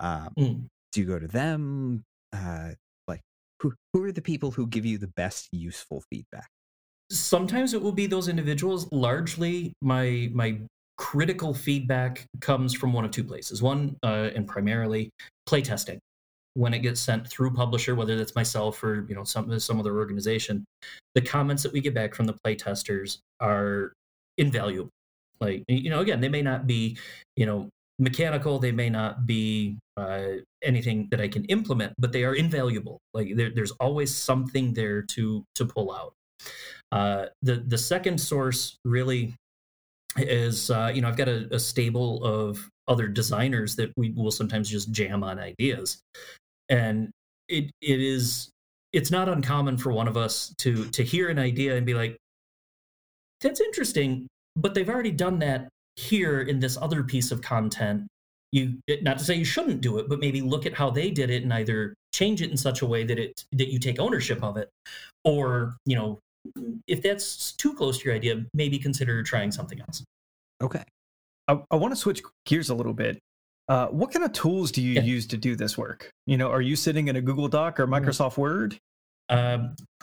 [0.00, 0.66] um, mm.
[0.92, 2.70] do you go to them uh,
[3.62, 6.48] who who are the people who give you the best useful feedback?
[7.10, 8.90] Sometimes it will be those individuals.
[8.92, 10.58] Largely, my my
[10.96, 13.62] critical feedback comes from one of two places.
[13.62, 15.10] One, uh, and primarily,
[15.48, 15.98] playtesting.
[16.54, 19.96] When it gets sent through publisher, whether that's myself or you know some some other
[19.96, 20.64] organization,
[21.14, 23.94] the comments that we get back from the playtesters are
[24.36, 24.90] invaluable.
[25.40, 26.98] Like you know, again, they may not be
[27.36, 32.24] you know mechanical they may not be uh, anything that i can implement but they
[32.24, 36.14] are invaluable like there, there's always something there to to pull out
[36.90, 39.34] uh, the the second source really
[40.16, 44.30] is uh, you know i've got a, a, stable of other designers that we will
[44.30, 46.02] sometimes just jam on ideas.
[46.68, 47.10] And
[47.48, 48.50] it it is
[48.92, 52.16] it's not uncommon for one of us to to hear an idea and be like
[53.40, 58.06] that's interesting but they've already done that here in this other piece of content.
[58.52, 61.30] You not to say you shouldn't do it but maybe look at how they did
[61.30, 64.42] it and either change it in such a way that it that you take ownership
[64.42, 64.68] of it
[65.24, 66.18] or you know
[66.86, 70.04] if that's too close to your idea maybe consider trying something else
[70.62, 70.82] okay
[71.48, 73.18] i, I want to switch gears a little bit
[73.68, 75.02] uh, what kind of tools do you yeah.
[75.02, 77.86] use to do this work you know are you sitting in a google doc or
[77.86, 77.94] mm-hmm.
[77.94, 78.78] microsoft word
[79.32, 79.74] um,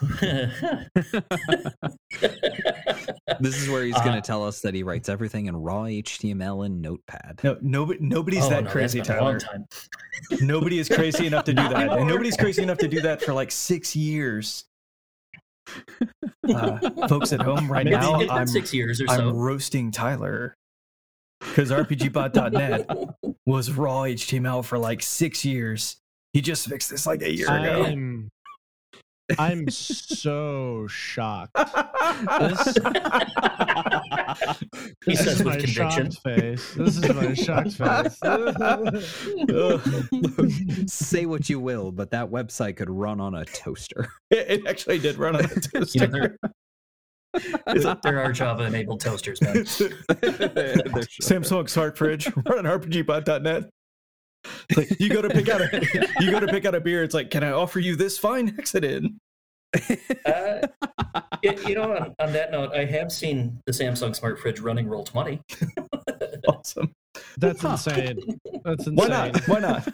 [3.40, 5.82] this is where he's going to uh, tell us that he writes everything in raw
[5.82, 7.40] HTML and Notepad.
[7.44, 9.38] No, nobody, nobody's oh, that no, crazy, Tyler.
[10.40, 13.32] Nobody is crazy enough to do that, and nobody's crazy enough to do that for
[13.32, 14.64] like six years.
[16.48, 19.14] Uh, folks at home right now, I'm six years or so.
[19.14, 20.54] I'm roasting Tyler
[21.40, 22.88] because RPGBot.net
[23.46, 25.96] was raw HTML for like six years.
[26.32, 27.84] He just fixed this like a year ago.
[27.84, 28.30] I'm
[29.38, 31.56] I'm so shocked.
[32.40, 32.76] This,
[35.04, 36.10] he this says with conviction.
[36.10, 36.74] Face.
[36.74, 38.18] This is my shocked face.
[40.92, 44.08] Say what you will, but that website could run on a toaster.
[44.30, 46.38] It actually did run on a toaster.
[47.66, 49.64] there, there are Java enabled toasters, man.
[51.22, 53.70] Samsung Smart Fridge, run on RPGBot.net.
[54.76, 57.02] Like you go to pick out a you go to pick out a beer.
[57.02, 59.16] It's like, can I offer you this fine Hexadin?
[60.26, 60.66] Uh,
[61.42, 65.40] you know, on, on, that note, I have seen the Samsung Smart Fridge running Roll20.
[66.48, 66.92] awesome.
[67.38, 68.18] That's insane.
[68.64, 68.94] That's insane.
[68.94, 69.48] Why not?
[69.48, 69.88] Why not?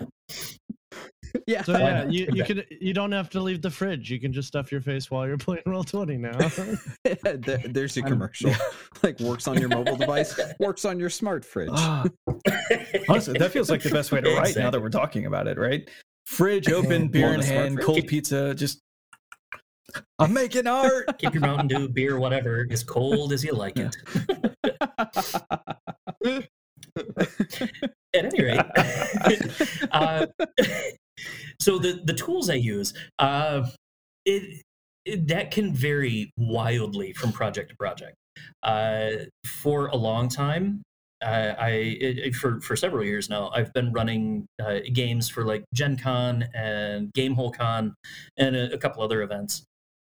[1.47, 1.63] Yeah.
[1.63, 4.11] So yeah, you, you can you don't have to leave the fridge.
[4.11, 7.25] You can just stuff your face while you're playing Roll20 now.
[7.37, 8.53] there, there's your commercial.
[9.03, 11.71] like works on your mobile device, works on your smart fridge.
[11.73, 12.05] Ah.
[13.09, 14.39] Honestly, that feels like the best way to write.
[14.39, 14.63] Exactly.
[14.63, 15.89] Now that we're talking about it, right?
[16.25, 18.55] Fridge open, beer in hand, cold pizza.
[18.55, 18.81] Just
[20.19, 21.19] I'm making art.
[21.19, 23.97] Keep your Mountain Dew, beer, whatever, as cold as you like it.
[28.15, 28.59] At any rate,
[29.93, 30.27] uh,
[31.61, 33.67] So the the tools I use, uh,
[34.25, 34.63] it,
[35.05, 38.15] it that can vary wildly from project to project.
[38.63, 39.11] Uh,
[39.45, 40.83] for a long time,
[41.25, 45.65] uh, I it, for for several years now, I've been running uh, games for like
[45.75, 47.95] Gen Con and Gamehole Con
[48.37, 49.65] and a, a, couple other events.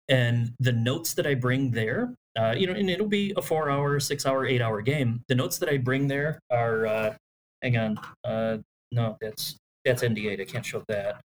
[0.09, 3.99] And the notes that I bring there, uh, you know, and it'll be a four-hour,
[3.99, 5.23] six-hour, eight-hour game.
[5.27, 7.15] The notes that I bring there are, uh,
[7.61, 8.57] hang on, uh,
[8.91, 10.39] no, that's that's NDA.
[10.39, 11.21] I can't show that.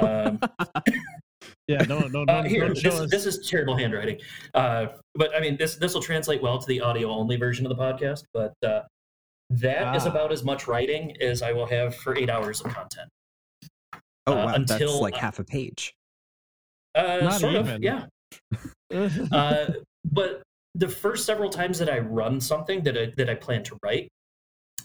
[0.00, 0.38] Um,
[1.68, 2.32] yeah, no, no, no.
[2.32, 4.18] Uh, here, this, this, is terrible handwriting.
[4.54, 7.76] Uh, but I mean, this this will translate well to the audio only version of
[7.76, 8.24] the podcast.
[8.32, 8.82] But uh,
[9.50, 9.94] that ah.
[9.94, 13.08] is about as much writing as I will have for eight hours of content.
[14.26, 15.94] Oh uh, wow, until, that's like half a page.
[16.94, 17.68] Uh, Not sort even.
[17.68, 18.06] of, yeah.
[19.32, 19.66] uh,
[20.04, 20.42] but
[20.74, 24.08] the first several times that I run something that I, that I plan to write,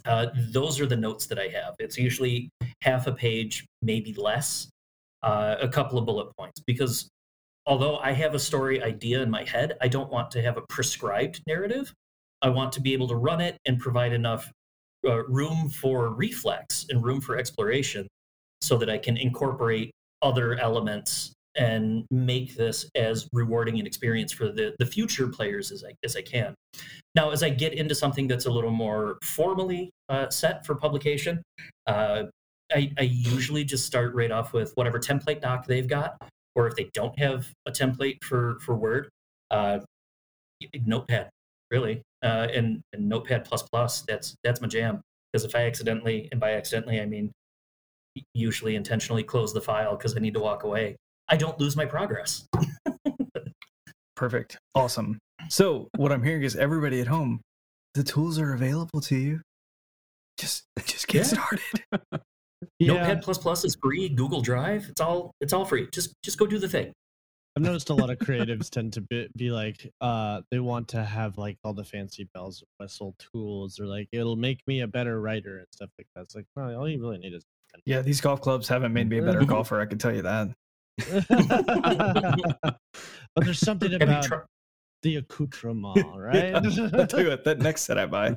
[0.05, 1.75] uh, those are the notes that I have.
[1.79, 2.49] It's usually
[2.81, 4.69] half a page, maybe less,
[5.23, 6.61] uh, a couple of bullet points.
[6.65, 7.09] Because
[7.65, 10.61] although I have a story idea in my head, I don't want to have a
[10.69, 11.93] prescribed narrative.
[12.41, 14.51] I want to be able to run it and provide enough
[15.05, 18.07] uh, room for reflex and room for exploration
[18.61, 24.49] so that I can incorporate other elements and make this as rewarding an experience for
[24.49, 26.53] the, the future players as I, as I can.
[27.15, 31.41] Now, as I get into something that's a little more formally uh, set for publication,
[31.87, 32.23] uh,
[32.71, 36.21] I, I usually just start right off with whatever template doc they've got,
[36.55, 39.09] or if they don't have a template for for Word,
[39.51, 39.79] uh,
[40.85, 41.29] Notepad,
[41.71, 44.01] really, uh, and, and Notepad plus plus.
[44.07, 45.01] That's that's my jam.
[45.31, 47.31] Because if I accidentally, and by accidentally I mean
[48.33, 50.97] usually intentionally close the file because I need to walk away,
[51.29, 52.45] I don't lose my progress.
[54.15, 54.57] Perfect.
[54.73, 55.19] Awesome.
[55.49, 57.41] So what I'm hearing is everybody at home,
[57.93, 59.41] the tools are available to you.
[60.37, 61.23] Just just get yeah.
[61.23, 61.83] started.
[62.79, 62.93] yeah.
[62.93, 64.09] Notepad plus plus is free.
[64.09, 65.87] Google Drive, it's all it's all free.
[65.91, 66.91] Just just go do the thing.
[67.55, 71.03] I've noticed a lot of creatives tend to be, be, like, uh, they want to
[71.03, 74.87] have like all the fancy bells and whistle tools, or like it'll make me a
[74.87, 76.21] better writer and stuff like that.
[76.21, 77.43] It's like, well, all you really need is.
[77.83, 79.81] Yeah, these golf clubs haven't made me a better golfer.
[79.81, 80.49] I can tell you that.
[80.97, 82.79] But
[83.35, 84.27] there's something about
[85.03, 86.55] the accoutrement, right?
[86.93, 88.35] I'll tell you what, that next set I buy.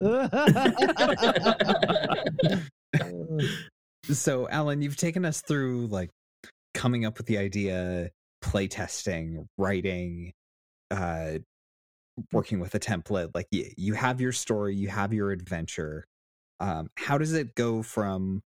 [4.10, 6.10] so, Alan, you've taken us through like
[6.74, 8.10] coming up with the idea,
[8.42, 10.32] playtesting, writing,
[10.90, 11.38] uh,
[12.32, 13.30] working with a template.
[13.34, 16.06] Like you, you have your story, you have your adventure.
[16.58, 18.42] Um, how does it go from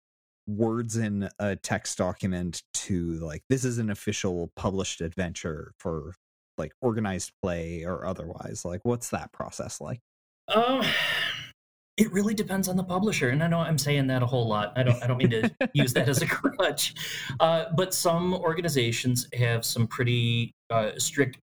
[0.46, 6.14] words in a text document to like this is an official published adventure for
[6.58, 8.64] like organized play or otherwise?
[8.64, 10.00] Like, what's that process like?
[10.48, 10.82] Um,
[11.96, 14.72] it really depends on the publisher, and I know I'm saying that a whole lot.
[14.76, 15.02] I don't.
[15.02, 16.94] I don't mean to use that as a crutch,
[17.40, 21.38] uh, but some organizations have some pretty uh, strict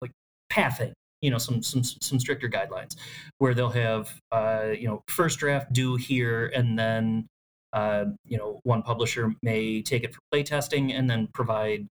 [0.00, 0.12] like
[0.50, 0.92] pathing.
[1.22, 2.96] You know, some some some stricter guidelines
[3.38, 7.26] where they'll have uh, you know first draft due here, and then
[7.74, 11.86] uh, you know one publisher may take it for playtesting and then provide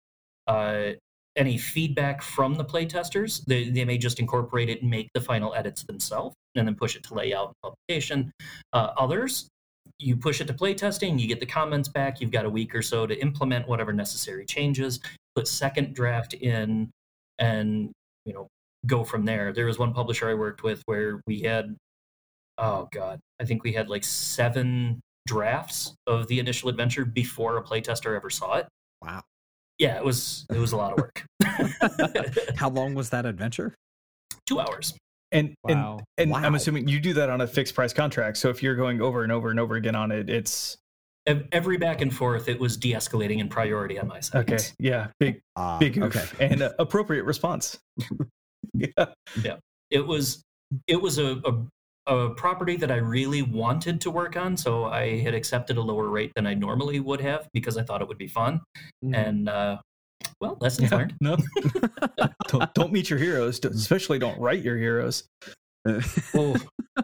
[0.48, 0.92] uh,
[1.36, 3.44] any feedback from the playtesters.
[3.46, 6.96] They, they may just incorporate it and make the final edits themselves and then push
[6.96, 8.32] it to layout and publication.
[8.74, 9.48] Uh, others,
[9.98, 12.82] you push it to playtesting, you get the comments back, you've got a week or
[12.82, 15.00] so to implement whatever necessary changes,
[15.36, 16.90] put second draft in,
[17.40, 17.92] and
[18.26, 18.48] you know
[18.86, 19.54] go from there.
[19.54, 21.76] There was one publisher I worked with where we had,
[22.58, 27.64] oh god, I think we had like seven drafts of the initial adventure before a
[27.64, 28.68] playtester ever saw it.
[29.02, 29.24] Wow
[29.82, 31.26] yeah, it was it was a lot of work.
[32.56, 33.74] How long was that adventure?
[34.46, 34.94] Two hours.
[35.32, 35.98] And wow.
[35.98, 36.42] and, and wow.
[36.44, 38.38] I'm assuming you do that on a fixed price contract.
[38.38, 40.78] So if you're going over and over and over again on it, it's
[41.26, 42.48] every back and forth.
[42.48, 44.52] It was de-escalating in priority on my side.
[44.52, 46.16] Okay, yeah, big uh, big oof.
[46.16, 47.80] okay, and uh, appropriate response.
[48.76, 49.06] yeah,
[49.42, 49.56] yeah.
[49.90, 50.44] It was
[50.86, 51.66] it was a, a
[52.08, 56.10] a property that I really wanted to work on, so I had accepted a lower
[56.10, 58.62] rate than I normally would have because I thought it would be fun.
[59.04, 59.28] Mm.
[59.28, 59.78] And uh,
[60.40, 61.16] well, lessons yeah, learned.
[61.22, 61.38] No,
[62.48, 63.64] don't, don't, meet your heroes.
[63.64, 65.24] Especially don't write your heroes.
[66.36, 66.56] oh.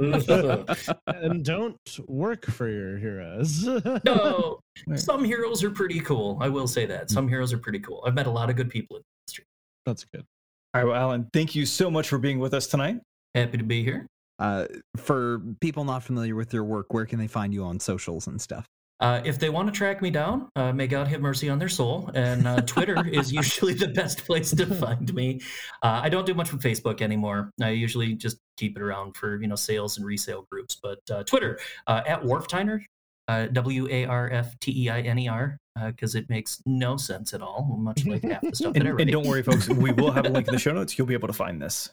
[1.08, 3.66] and don't work for your heroes.
[4.04, 4.60] no,
[4.96, 6.38] some heroes are pretty cool.
[6.42, 8.04] I will say that some heroes are pretty cool.
[8.06, 9.46] I've met a lot of good people in the industry.
[9.86, 10.26] That's good.
[10.74, 13.00] All right, well, Alan, thank you so much for being with us tonight.
[13.34, 14.06] Happy to be here.
[14.40, 14.66] Uh,
[14.96, 18.42] for people not familiar with your work, where can they find you on socials and
[18.42, 18.68] stuff?
[19.00, 21.70] Uh, if they want to track me down, uh, may God have mercy on their
[21.70, 22.10] soul.
[22.16, 25.42] And uh, Twitter is usually the best place to find me.
[25.84, 27.52] Uh, I don't do much with Facebook anymore.
[27.62, 30.76] I usually just keep it around for you know sales and resale groups.
[30.82, 32.82] But uh, Twitter uh, at Warfteiner,
[33.28, 36.62] uh, W A R F T E I N E R, because uh, it makes
[36.66, 39.02] no sense at all, much like half the stuff and, that I write.
[39.02, 40.98] and don't worry, folks, we will have a link in the show notes.
[40.98, 41.92] You'll be able to find this.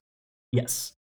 [0.53, 0.95] Yes.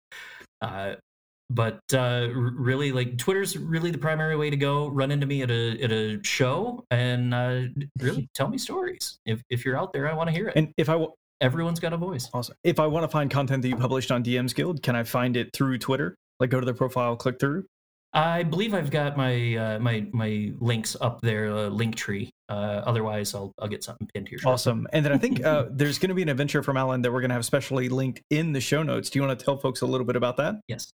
[1.49, 4.87] But uh, really, like Twitter's really the primary way to go.
[4.87, 7.63] Run into me at a at a show and uh,
[7.99, 9.19] really tell me stories.
[9.25, 10.53] If if you're out there, I want to hear it.
[10.55, 12.29] And if I w- everyone's got a voice.
[12.33, 12.55] Awesome.
[12.63, 15.51] If I want to find content that you published on DMsGuild, can I find it
[15.53, 16.15] through Twitter?
[16.39, 17.65] Like go to their profile, click through.
[18.13, 22.29] I believe I've got my uh, my my links up there, uh, link tree.
[22.47, 24.37] Uh, otherwise, I'll I'll get something pinned here.
[24.37, 24.53] Shortly.
[24.53, 24.87] Awesome.
[24.93, 27.21] And then I think uh, there's going to be an adventure from Alan that we're
[27.21, 29.09] going to have specially linked in the show notes.
[29.09, 30.55] Do you want to tell folks a little bit about that?
[30.67, 30.91] Yes.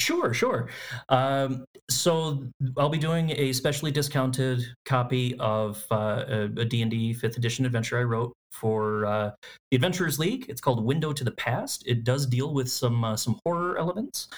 [0.00, 0.70] Sure, sure.
[1.10, 2.48] Um, so
[2.78, 8.04] I'll be doing a specially discounted copy of uh, a, D&D 5th edition adventure I
[8.04, 9.30] wrote for uh,
[9.70, 10.46] the Adventurers League.
[10.48, 11.84] It's called Window to the Past.
[11.86, 14.28] It does deal with some uh, some horror elements,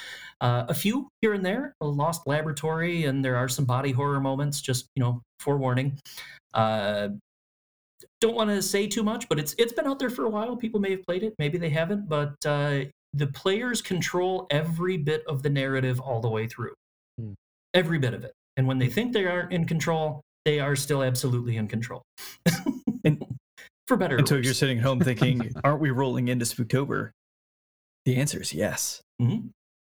[0.40, 4.20] uh, a few here and there, a lost laboratory, and there are some body horror
[4.20, 4.60] moments.
[4.60, 5.98] Just you know, forewarning.
[6.54, 7.10] Uh,
[8.20, 10.56] don't want to say too much, but it's it's been out there for a while.
[10.56, 12.80] People may have played it, maybe they haven't, but uh,
[13.14, 16.74] the players control every bit of the narrative all the way through.
[17.18, 17.32] Hmm.
[17.74, 18.32] Every bit of it.
[18.56, 22.02] And when they think they aren't in control, they are still absolutely in control.
[23.04, 23.24] and,
[23.88, 24.16] For better.
[24.16, 27.10] And so if you're sitting at home thinking, aren't we rolling into Spooktober?
[28.04, 29.00] The answer is yes.
[29.20, 29.48] Mm-hmm.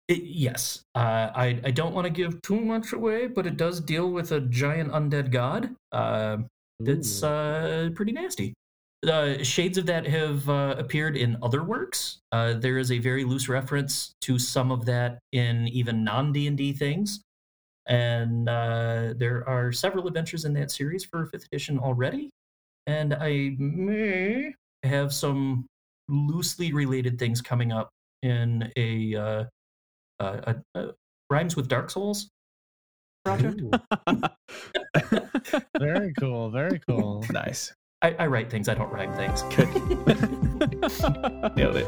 [0.07, 0.81] It, yes.
[0.95, 4.31] Uh, I, I don't want to give too much away, but it does deal with
[4.31, 5.75] a giant undead god.
[5.91, 6.37] Uh,
[6.79, 8.53] that's uh, pretty nasty.
[9.07, 12.19] Uh, shades of that have uh, appeared in other works.
[12.31, 16.45] Uh, there is a very loose reference to some of that in even non D
[16.45, 17.23] and D things,
[17.87, 22.29] and uh, there are several adventures in that series for fifth edition already.
[22.85, 25.65] And I may have some
[26.07, 27.89] loosely related things coming up
[28.21, 29.43] in a, uh,
[30.19, 30.87] a, a
[31.29, 32.29] rhymes with Dark Souls
[33.25, 33.61] project.
[35.79, 36.51] very cool.
[36.51, 37.23] Very cool.
[37.31, 37.73] Nice.
[38.01, 38.67] I, I, write things.
[38.67, 39.43] I don't rhyme things.
[39.55, 39.69] Good.
[41.55, 41.87] Nailed it.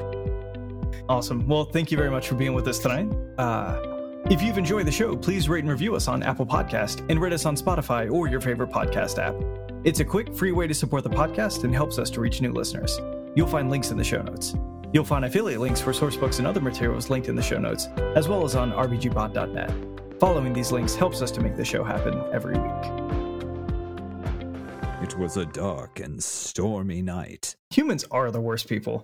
[1.10, 1.48] Awesome.
[1.48, 3.12] Well, thank you very much for being with us tonight.
[3.38, 3.94] Uh,
[4.30, 7.34] if you've enjoyed the show, please rate and review us on Apple Podcast and rate
[7.34, 9.36] us on Spotify or your favorite podcast app.
[9.84, 12.54] It's a quick, free way to support the podcast and helps us to reach new
[12.54, 13.02] listeners.
[13.36, 14.56] You'll find links in the show notes.
[14.94, 17.88] You'll find affiliate links for source books and other materials linked in the show notes,
[18.16, 20.20] as well as on rpgbot.net.
[20.20, 23.23] Following these links helps us to make the show happen every week.
[25.04, 27.58] It was a dark and stormy night.
[27.72, 29.04] Humans are the worst people.